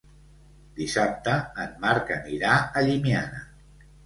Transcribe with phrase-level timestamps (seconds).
[0.79, 3.45] Dissabte en Marc anirà a Llimiana.